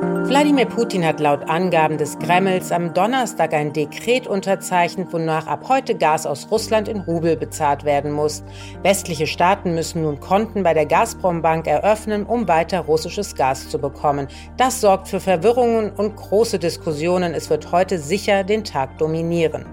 [0.00, 5.94] Wladimir Putin hat laut Angaben des Kremls am Donnerstag ein Dekret unterzeichnet, wonach ab heute
[5.94, 8.44] Gas aus Russland in Rubel bezahlt werden muss.
[8.82, 14.28] Westliche Staaten müssen nun Konten bei der Gazprom-Bank eröffnen, um weiter russisches Gas zu bekommen.
[14.58, 17.34] Das sorgt für Verwirrungen und große Diskussionen.
[17.34, 19.64] Es wird heute sicher den Tag dominieren.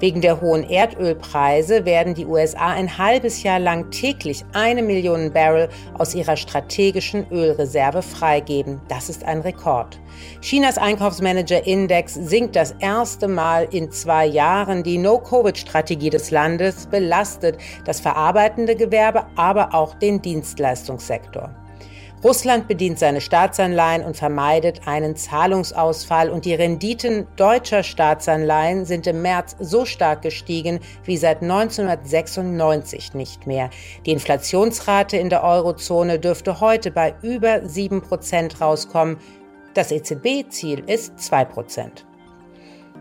[0.00, 5.68] Wegen der hohen Erdölpreise werden die USA ein halbes Jahr lang täglich eine Million Barrel
[5.98, 8.80] aus ihrer strategischen Ölreserve freigeben.
[8.88, 9.67] Das ist ein Rekord.
[9.68, 10.00] Rekord.
[10.40, 14.82] Chinas Einkaufsmanager-Index sinkt das erste Mal in zwei Jahren.
[14.82, 21.50] Die No-Covid-Strategie des Landes belastet das verarbeitende Gewerbe, aber auch den Dienstleistungssektor.
[22.24, 29.22] Russland bedient seine Staatsanleihen und vermeidet einen Zahlungsausfall und die Renditen deutscher Staatsanleihen sind im
[29.22, 33.70] März so stark gestiegen wie seit 1996 nicht mehr.
[34.04, 39.18] Die Inflationsrate in der Eurozone dürfte heute bei über 7 Prozent rauskommen.
[39.78, 42.02] Das EZB-Ziel ist 2%.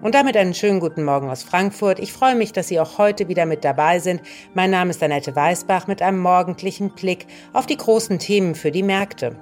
[0.04, 1.98] Und damit einen schönen guten Morgen aus Frankfurt.
[1.98, 4.22] Ich freue mich, dass Sie auch heute wieder mit dabei sind.
[4.54, 8.84] Mein Name ist Annette Weißbach mit einem morgendlichen Blick auf die großen Themen für die
[8.84, 9.36] Märkte.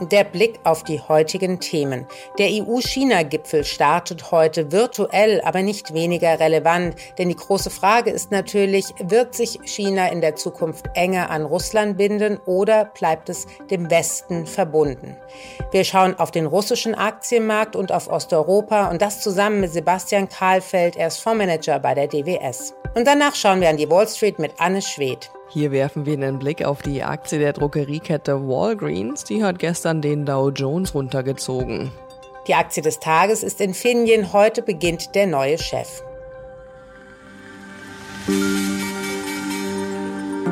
[0.00, 2.06] Der Blick auf die heutigen Themen.
[2.38, 8.86] Der EU-China-Gipfel startet heute virtuell, aber nicht weniger relevant, denn die große Frage ist natürlich,
[8.98, 14.46] wird sich China in der Zukunft enger an Russland binden oder bleibt es dem Westen
[14.46, 15.16] verbunden?
[15.70, 20.96] Wir schauen auf den russischen Aktienmarkt und auf Osteuropa und das zusammen mit Sebastian Kahlfeld,
[20.96, 22.74] er ist Fondsmanager bei der DWS.
[22.94, 25.30] Und danach schauen wir an die Wall Street mit Anne Schwedt.
[25.52, 29.24] Hier werfen wir einen Blick auf die Aktie der Drogeriekette Walgreens.
[29.24, 31.90] Die hat gestern den Dow Jones runtergezogen.
[32.46, 34.32] Die Aktie des Tages ist Infineon.
[34.32, 36.04] Heute beginnt der neue Chef.